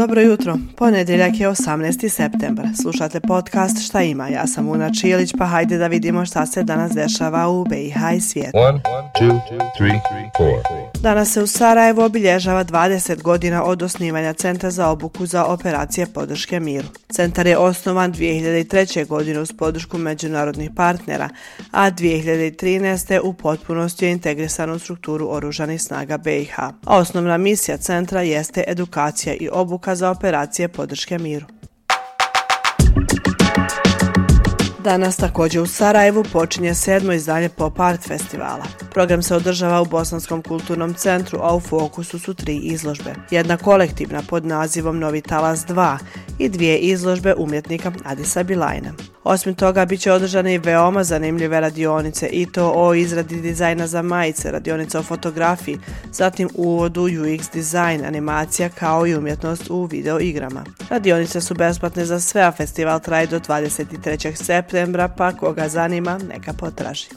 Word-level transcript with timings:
Dobro 0.00 0.20
jutro, 0.20 0.56
ponedjeljak 0.76 1.40
je 1.40 1.48
18. 1.48 2.08
september. 2.08 2.64
Slušate 2.82 3.20
podcast 3.20 3.86
Šta 3.86 4.02
ima? 4.02 4.28
Ja 4.28 4.46
sam 4.46 4.68
Una 4.68 4.90
Čilić, 5.00 5.32
pa 5.38 5.46
hajde 5.46 5.78
da 5.78 5.86
vidimo 5.86 6.26
šta 6.26 6.46
se 6.46 6.62
danas 6.62 6.92
dešava 6.92 7.48
u 7.48 7.64
BiH 7.64 7.96
i 8.16 8.20
svijetu. 8.20 8.58
1, 8.58 8.80
2, 9.20 9.40
3, 9.78 10.00
4. 10.38 10.89
Danas 11.02 11.32
se 11.32 11.42
u 11.42 11.46
Sarajevu 11.46 12.02
obilježava 12.02 12.64
20 12.64 13.22
godina 13.22 13.64
od 13.64 13.82
osnivanja 13.82 14.32
Centra 14.32 14.70
za 14.70 14.88
obuku 14.88 15.26
za 15.26 15.44
operacije 15.44 16.06
podrške 16.06 16.60
miru. 16.60 16.88
Centar 17.08 17.46
je 17.46 17.58
osnovan 17.58 18.12
2003. 18.12 19.06
godine 19.06 19.40
uz 19.40 19.52
podršku 19.52 19.98
međunarodnih 19.98 20.70
partnera, 20.76 21.28
a 21.70 21.90
2013. 21.90 23.20
u 23.22 23.32
potpunosti 23.32 24.04
je 24.04 24.12
integrisan 24.12 24.70
u 24.70 24.78
strukturu 24.78 25.28
oružanih 25.30 25.82
snaga 25.82 26.18
BiH. 26.18 26.58
A 26.58 26.72
osnovna 26.86 27.38
misija 27.38 27.76
centra 27.76 28.22
jeste 28.22 28.64
edukacija 28.66 29.34
i 29.34 29.48
obuka 29.52 29.94
za 29.94 30.10
operacije 30.10 30.68
podrške 30.68 31.18
miru. 31.18 31.46
Danas 34.84 35.16
također 35.16 35.62
u 35.62 35.66
Sarajevu 35.66 36.24
počinje 36.32 36.74
sedmo 36.74 37.12
izdanje 37.12 37.48
Pop 37.48 37.80
Art 37.80 38.08
festivala. 38.08 38.64
Program 38.90 39.22
se 39.22 39.36
održava 39.36 39.80
u 39.80 39.84
Bosanskom 39.84 40.42
kulturnom 40.42 40.94
centru, 40.94 41.38
a 41.42 41.56
u 41.56 41.60
fokusu 41.60 42.18
su 42.18 42.34
tri 42.34 42.56
izložbe. 42.56 43.14
Jedna 43.30 43.56
kolektivna 43.56 44.22
pod 44.28 44.46
nazivom 44.46 44.98
Novi 44.98 45.20
talas 45.20 45.66
2 45.66 45.98
i 46.38 46.48
dvije 46.48 46.78
izložbe 46.78 47.34
umjetnika 47.34 47.92
Adisa 48.04 48.42
Bilajna. 48.42 48.92
Osim 49.24 49.54
toga, 49.54 49.84
bit 49.84 50.00
će 50.00 50.12
održane 50.12 50.54
i 50.54 50.58
veoma 50.58 51.04
zanimljive 51.04 51.60
radionice 51.60 52.26
i 52.26 52.46
to 52.46 52.72
o 52.74 52.94
izradi 52.94 53.40
dizajna 53.40 53.86
za 53.86 54.02
majice, 54.02 54.50
radionica 54.50 54.98
o 54.98 55.02
fotografiji, 55.02 55.78
zatim 56.12 56.48
uvodu 56.54 57.02
UX 57.02 57.52
dizajn, 57.52 58.04
animacija 58.04 58.68
kao 58.68 59.06
i 59.06 59.14
umjetnost 59.14 59.70
u 59.70 59.84
video 59.84 60.20
igrama. 60.20 60.64
Radionice 60.90 61.40
su 61.40 61.54
besplatne 61.54 62.04
za 62.04 62.20
sve, 62.20 62.42
a 62.42 62.52
festival 62.52 63.00
traje 63.00 63.26
do 63.26 63.38
23. 63.38 64.34
septembra, 64.34 65.08
pa 65.08 65.32
koga 65.32 65.68
zanima, 65.68 66.18
neka 66.28 66.52
potraži. 66.52 67.08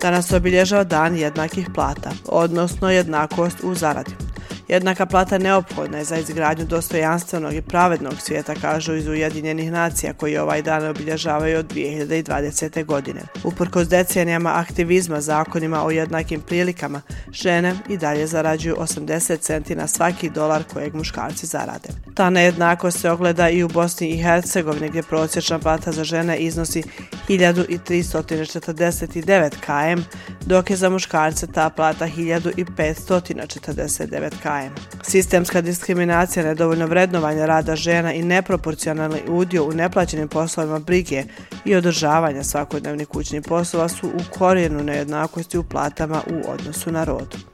Danas 0.00 0.28
se 0.28 0.36
obilježava 0.36 0.84
dan 0.84 1.16
jednakih 1.16 1.68
plata, 1.74 2.10
odnosno 2.26 2.90
jednakost 2.90 3.56
u 3.62 3.74
zaradi. 3.74 4.31
Jednaka 4.68 5.06
plata 5.06 5.38
neophodna 5.38 5.98
je 5.98 6.04
za 6.04 6.16
izgradnju 6.16 6.64
dostojanstvenog 6.64 7.54
i 7.54 7.62
pravednog 7.62 8.14
svijeta, 8.20 8.54
kažu 8.54 8.94
iz 8.94 9.08
Ujedinjenih 9.08 9.72
nacija 9.72 10.12
koji 10.12 10.36
ovaj 10.36 10.62
dan 10.62 10.86
obilježavaju 10.86 11.58
od 11.58 11.74
2020. 11.74 12.84
godine. 12.84 13.20
Uprkos 13.44 13.88
decenijama 13.88 14.52
aktivizma 14.54 15.20
zakonima 15.20 15.84
o 15.84 15.90
jednakim 15.90 16.40
prilikama, 16.40 17.00
žene 17.32 17.74
i 17.88 17.96
dalje 17.96 18.26
zarađuju 18.26 18.76
80 18.78 19.40
centi 19.40 19.74
na 19.74 19.86
svaki 19.86 20.30
dolar 20.30 20.62
kojeg 20.72 20.94
muškarci 20.94 21.46
zarade. 21.46 21.88
Ta 22.14 22.30
nejednakost 22.30 23.00
se 23.00 23.10
ogleda 23.10 23.48
i 23.48 23.62
u 23.62 23.68
Bosni 23.68 24.10
i 24.10 24.22
Hercegovini 24.22 24.88
gdje 24.88 25.02
prosječna 25.02 25.58
plata 25.58 25.92
za 25.92 26.04
žene 26.04 26.38
iznosi 26.38 26.82
1349 27.28 29.50
km, 29.50 30.02
dok 30.46 30.70
je 30.70 30.76
za 30.76 30.90
muškarce 30.90 31.46
ta 31.46 31.70
plata 31.70 32.06
1549 32.06 34.30
km. 34.42 34.74
Sistemska 35.02 35.60
diskriminacija, 35.60 36.44
nedovoljno 36.44 36.86
vrednovanje 36.86 37.46
rada 37.46 37.76
žena 37.76 38.12
i 38.12 38.22
neproporcionalni 38.22 39.20
udio 39.28 39.64
u 39.64 39.72
neplaćenim 39.72 40.28
poslovima 40.28 40.78
brige 40.78 41.24
i 41.64 41.74
održavanja 41.74 42.42
svakodnevnih 42.42 43.08
kućnih 43.08 43.42
poslova 43.48 43.88
su 43.88 44.06
u 44.06 44.20
korijenu 44.38 44.82
nejednakosti 44.82 45.58
u 45.58 45.64
platama 45.64 46.22
u 46.30 46.50
odnosu 46.50 46.92
na 46.92 47.04
rodu. 47.04 47.51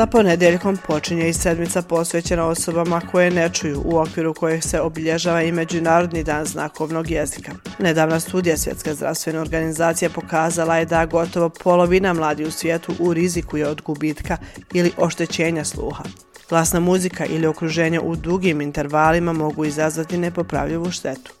Sa 0.00 0.06
ponedeljkom 0.06 0.76
počinje 0.86 1.28
i 1.28 1.32
sedmica 1.32 1.82
posvećena 1.82 2.46
osobama 2.46 3.00
koje 3.00 3.30
ne 3.30 3.48
čuju 3.48 3.82
u 3.84 3.98
okviru 3.98 4.34
kojih 4.34 4.64
se 4.64 4.80
obilježava 4.80 5.42
i 5.42 5.52
Međunarodni 5.52 6.24
dan 6.24 6.46
znakovnog 6.46 7.10
jezika. 7.10 7.52
Nedavna 7.78 8.20
studija 8.20 8.56
Svjetske 8.56 8.94
zdravstvene 8.94 9.40
organizacije 9.40 10.08
pokazala 10.08 10.76
je 10.76 10.84
da 10.84 11.06
gotovo 11.06 11.48
polovina 11.48 12.12
mladi 12.12 12.44
u 12.44 12.50
svijetu 12.50 12.94
u 12.98 13.12
riziku 13.14 13.56
je 13.56 13.68
od 13.68 13.82
gubitka 13.82 14.36
ili 14.74 14.92
oštećenja 14.96 15.64
sluha. 15.64 16.04
Glasna 16.48 16.80
muzika 16.80 17.26
ili 17.26 17.46
okruženje 17.46 18.00
u 18.00 18.16
dugim 18.16 18.60
intervalima 18.60 19.32
mogu 19.32 19.64
izazvati 19.64 20.18
nepopravljivu 20.18 20.90
štetu. 20.90 21.32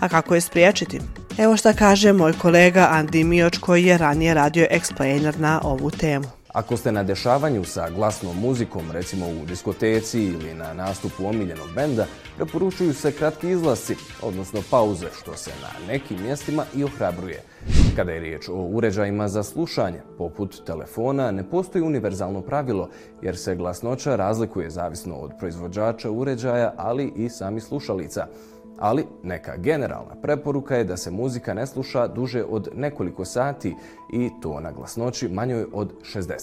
A 0.00 0.08
kako 0.08 0.34
je 0.34 0.40
spriječiti? 0.40 1.00
Evo 1.38 1.56
šta 1.56 1.72
kaže 1.72 2.12
moj 2.12 2.32
kolega 2.32 2.88
Andi 2.90 3.24
Mioč 3.24 3.58
koji 3.58 3.84
je 3.84 3.98
ranije 3.98 4.34
radio 4.34 4.66
explainer 4.70 5.38
na 5.38 5.60
ovu 5.64 5.90
temu. 5.90 6.45
Ako 6.56 6.76
ste 6.76 6.92
na 6.92 7.02
dešavanju 7.02 7.64
sa 7.64 7.90
glasnom 7.90 8.36
muzikom, 8.40 8.90
recimo 8.90 9.26
u 9.28 9.46
diskoteci 9.46 10.22
ili 10.22 10.54
na 10.54 10.72
nastupu 10.74 11.26
omiljenog 11.26 11.68
benda, 11.74 12.06
preporučuju 12.36 12.94
se 12.94 13.12
kratki 13.12 13.50
izlasci, 13.50 13.96
odnosno 14.22 14.62
pauze, 14.70 15.06
što 15.20 15.36
se 15.36 15.50
na 15.62 15.86
nekim 15.92 16.22
mjestima 16.22 16.64
i 16.76 16.84
ohrabruje. 16.84 17.42
Kada 17.96 18.12
je 18.12 18.20
riječ 18.20 18.48
o 18.48 18.54
uređajima 18.54 19.28
za 19.28 19.42
slušanje, 19.42 20.00
poput 20.18 20.64
telefona, 20.66 21.30
ne 21.30 21.50
postoji 21.50 21.82
univerzalno 21.82 22.40
pravilo, 22.40 22.88
jer 23.22 23.36
se 23.36 23.56
glasnoća 23.56 24.16
razlikuje 24.16 24.70
zavisno 24.70 25.14
od 25.16 25.30
proizvođača 25.38 26.10
uređaja, 26.10 26.74
ali 26.76 27.12
i 27.16 27.28
sami 27.28 27.60
slušalica 27.60 28.26
ali 28.78 29.06
neka 29.22 29.56
generalna 29.56 30.14
preporuka 30.22 30.76
je 30.76 30.84
da 30.84 30.96
se 30.96 31.10
muzika 31.10 31.54
ne 31.54 31.66
sluša 31.66 32.06
duže 32.06 32.44
od 32.44 32.68
nekoliko 32.74 33.24
sati 33.24 33.74
i 34.12 34.30
to 34.42 34.60
na 34.60 34.72
glasnoći 34.72 35.28
manjoj 35.28 35.66
od 35.72 35.92
60%. 36.14 36.40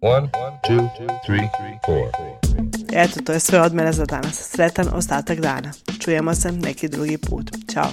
One, 0.00 0.28
two, 0.68 0.88
three, 1.26 1.48
Eto, 2.92 3.20
to 3.24 3.32
je 3.32 3.40
sve 3.40 3.60
od 3.60 3.74
mene 3.74 3.92
za 3.92 4.04
danas. 4.04 4.50
Sretan 4.50 4.86
ostatak 4.94 5.40
dana. 5.40 5.72
Čujemo 6.00 6.34
se 6.34 6.52
neki 6.52 6.88
drugi 6.88 7.18
put. 7.18 7.50
Ćao. 7.72 7.90